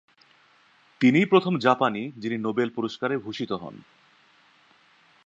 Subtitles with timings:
[1.01, 3.75] তিনিই প্রথম জাপানি যিনি নোবেল পুরস্কারে ভূষিত হন।